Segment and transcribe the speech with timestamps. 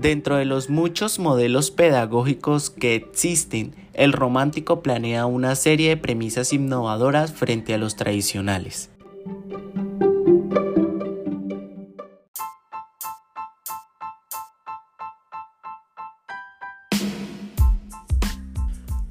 [0.00, 6.52] Dentro de los muchos modelos pedagógicos que existen, el romántico planea una serie de premisas
[6.52, 8.90] innovadoras frente a los tradicionales.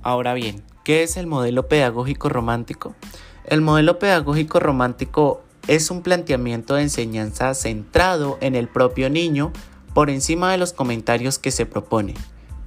[0.01, 2.95] Ahora bien, ¿qué es el modelo pedagógico romántico?
[3.43, 9.51] El modelo pedagógico romántico es un planteamiento de enseñanza centrado en el propio niño
[9.97, 12.13] por encima de los comentarios que se propone.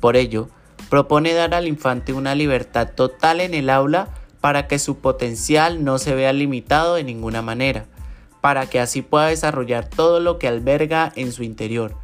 [0.01, 0.49] Por ello,
[0.89, 4.09] propone dar al infante una libertad total en el aula
[4.41, 7.87] para que su potencial no se vea limitado de ninguna manera,
[8.41, 11.95] para que así pueda desarrollar todo lo que alberga en su interior.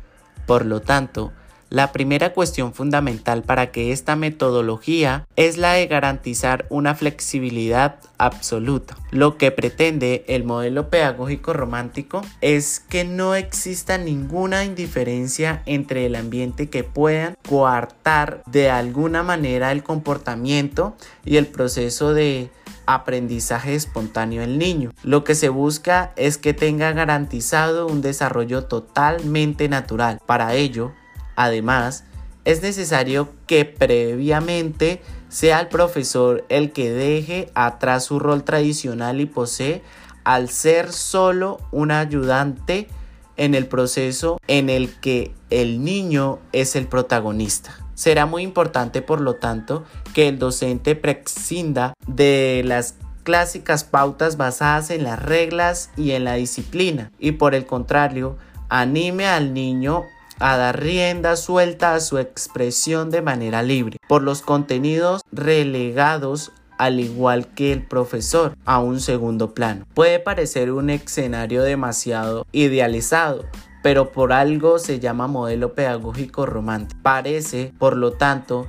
[0.46, 1.32] Por lo tanto,
[1.70, 8.96] la primera cuestión fundamental para que esta metodología es la de garantizar una flexibilidad absoluta.
[9.10, 16.14] Lo que pretende el modelo pedagógico romántico es que no exista ninguna indiferencia entre el
[16.14, 22.51] ambiente que puedan coartar de alguna manera el comportamiento y el proceso de
[22.86, 24.92] aprendizaje espontáneo del niño.
[25.02, 30.20] Lo que se busca es que tenga garantizado un desarrollo totalmente natural.
[30.24, 30.92] Para ello,
[31.37, 32.04] Además,
[32.45, 39.26] es necesario que previamente sea el profesor el que deje atrás su rol tradicional y
[39.26, 39.82] posee
[40.24, 42.88] al ser solo un ayudante
[43.37, 47.74] en el proceso en el que el niño es el protagonista.
[47.95, 54.90] Será muy importante, por lo tanto, que el docente prescinda de las clásicas pautas basadas
[54.90, 58.37] en las reglas y en la disciplina y por el contrario,
[58.68, 60.04] anime al niño
[60.38, 67.00] a dar rienda suelta a su expresión de manera libre, por los contenidos relegados al
[67.00, 69.87] igual que el profesor, a un segundo plano.
[69.94, 73.47] Puede parecer un escenario demasiado idealizado,
[73.82, 77.00] pero por algo se llama modelo pedagógico romántico.
[77.03, 78.66] Parece, por lo tanto,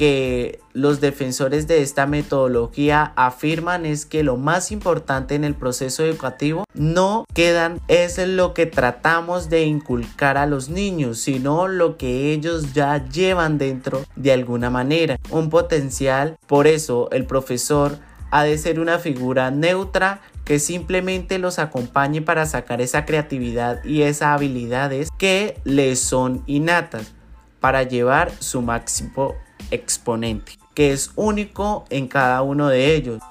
[0.00, 6.02] que los defensores de esta metodología afirman es que lo más importante en el proceso
[6.02, 12.32] educativo no quedan es lo que tratamos de inculcar a los niños, sino lo que
[12.32, 16.38] ellos ya llevan dentro de alguna manera, un potencial.
[16.46, 17.98] Por eso el profesor
[18.30, 24.00] ha de ser una figura neutra que simplemente los acompañe para sacar esa creatividad y
[24.00, 27.12] esas habilidades que les son innatas
[27.60, 29.34] para llevar su máximo
[29.70, 33.22] exponente, que es único en cada uno de ellos.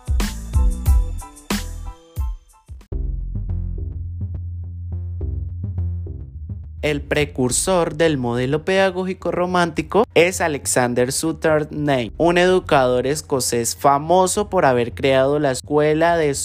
[6.82, 14.66] El precursor del modelo pedagógico romántico es Alexander Sutter Ney, un educador escocés famoso por
[14.66, 16.36] haber creado la escuela de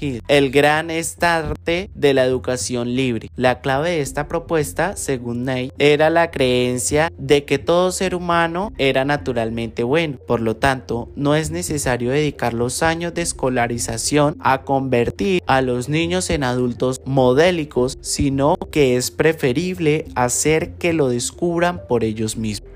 [0.00, 3.28] Hill, el gran estarte de la educación libre.
[3.34, 8.72] La clave de esta propuesta, según Ney, era la creencia de que todo ser humano
[8.78, 10.18] era naturalmente bueno.
[10.24, 15.88] Por lo tanto, no es necesario dedicar los años de escolarización a convertir a los
[15.88, 22.72] niños en adultos modélicos, sino que es preferible hacer que lo descubran por ellos mismos.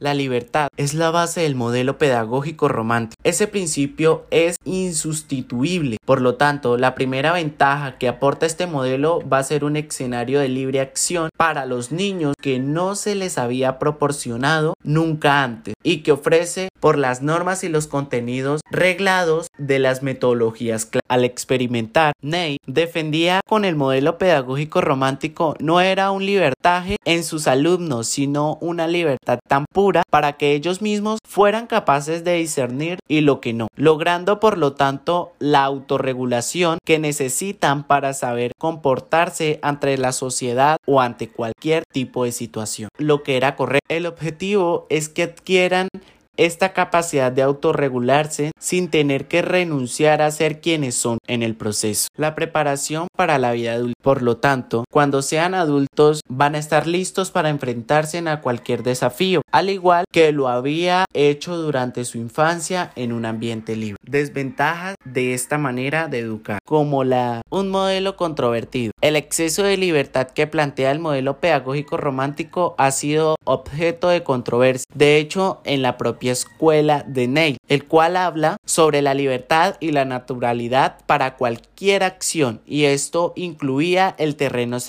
[0.00, 3.20] La libertad es la base del modelo pedagógico romántico.
[3.22, 5.98] Ese principio es insustituible.
[6.06, 10.40] Por lo tanto, la primera ventaja que aporta este modelo va a ser un escenario
[10.40, 16.02] de libre acción para los niños que no se les había proporcionado nunca antes y
[16.02, 20.90] que ofrece por las normas y los contenidos reglados de las metodologías.
[21.08, 27.46] Al experimentar, Ney defendía con el modelo pedagógico romántico no era un libertaje en sus
[27.46, 33.22] alumnos, sino una libertad tan pura para que ellos mismos fueran capaces de discernir y
[33.22, 39.96] lo que no, logrando por lo tanto la autorregulación que necesitan para saber comportarse ante
[39.96, 42.88] la sociedad o ante cualquier tipo de situación.
[42.98, 43.86] Lo que era correcto.
[43.88, 45.88] El objetivo es que adquieran
[46.36, 52.08] esta capacidad de autorregularse sin tener que renunciar a ser quienes son en el proceso.
[52.16, 53.94] La preparación para la vida adulta.
[54.02, 59.40] Por lo tanto, cuando sean adultos van a estar listos para enfrentarse a cualquier desafío,
[59.50, 63.96] al igual que lo había hecho durante su infancia en un ambiente libre.
[64.02, 68.92] Desventajas de esta manera de educar, como la un modelo controvertido.
[69.00, 74.84] El exceso de libertad que plantea el modelo pedagógico romántico ha sido objeto de controversia.
[74.92, 79.92] De hecho, en la propia escuela de Neil, el cual habla sobre la libertad y
[79.92, 84.80] la naturalidad para cualquier acción y esto incluía el terreno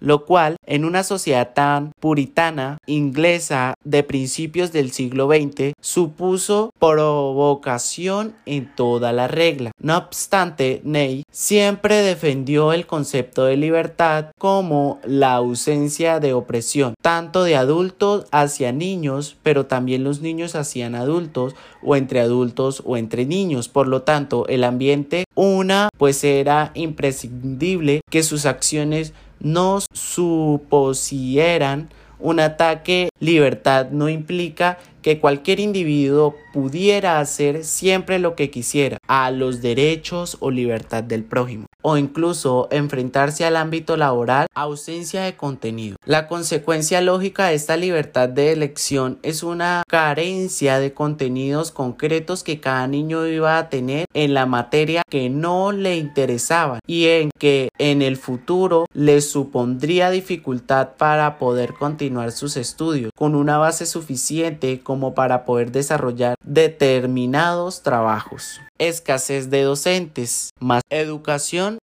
[0.00, 8.34] lo cual en una sociedad tan puritana inglesa de principios del siglo XX supuso provocación
[8.46, 9.72] en toda la regla.
[9.80, 17.44] No obstante, Ney siempre defendió el concepto de libertad como la ausencia de opresión, tanto
[17.44, 23.24] de adultos hacia niños, pero también los niños hacia adultos o entre adultos o entre
[23.26, 23.68] niños.
[23.68, 32.40] Por lo tanto, el ambiente, una, pues era imprescindible que sus acciones no supusieran un
[32.40, 33.10] ataque.
[33.20, 40.36] Libertad no implica que cualquier individuo pudiera hacer siempre lo que quisiera a los derechos
[40.40, 45.96] o libertad del prójimo o incluso enfrentarse al ámbito laboral, ausencia de contenido.
[46.04, 52.58] La consecuencia lógica de esta libertad de elección es una carencia de contenidos concretos que
[52.58, 57.68] cada niño iba a tener en la materia que no le interesaba y en que
[57.78, 64.80] en el futuro le supondría dificultad para poder continuar sus estudios con una base suficiente
[64.82, 70.82] como para poder desarrollar determinados trabajos escasez de docentes, más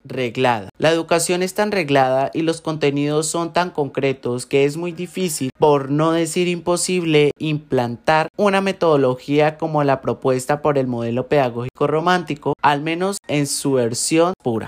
[0.05, 0.69] reglada.
[0.79, 5.50] La educación es tan reglada y los contenidos son tan concretos que es muy difícil,
[5.59, 12.55] por no decir imposible, implantar una metodología como la propuesta por el modelo pedagógico romántico,
[12.62, 14.61] al menos en su versión pura.